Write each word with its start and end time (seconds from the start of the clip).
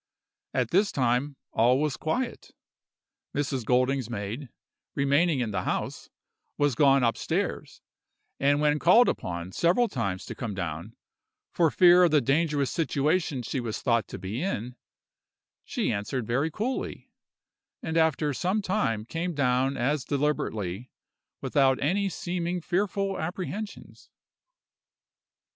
At 0.55 0.71
this 0.71 0.91
time 0.91 1.35
all 1.51 1.79
was 1.79 1.95
quiet; 1.95 2.49
Mrs. 3.35 3.63
Golding's 3.65 4.09
maid, 4.09 4.49
remaining 4.95 5.41
in 5.41 5.51
the 5.51 5.61
house, 5.61 6.09
was 6.57 6.73
gone 6.73 7.03
up 7.03 7.15
stairs, 7.15 7.83
and 8.39 8.59
when 8.59 8.79
called 8.79 9.07
upon 9.07 9.51
several 9.51 9.87
times 9.87 10.25
to 10.25 10.33
come 10.33 10.55
down, 10.55 10.95
for 11.51 11.69
fear 11.69 12.01
of 12.01 12.09
the 12.09 12.19
dangerous 12.19 12.71
situation 12.71 13.43
she 13.43 13.59
was 13.59 13.83
thought 13.83 14.07
to 14.07 14.17
be 14.17 14.41
in, 14.41 14.75
she 15.63 15.93
answered 15.93 16.25
very 16.25 16.49
coolly, 16.49 17.11
and 17.83 17.95
after 17.95 18.33
some 18.33 18.59
time 18.63 19.05
came 19.05 19.35
down 19.35 19.77
as 19.77 20.03
deliberately, 20.03 20.89
without 21.41 21.79
any 21.79 22.09
seeming 22.09 22.59
fearful 22.59 23.19
apprehensions. 23.19 24.09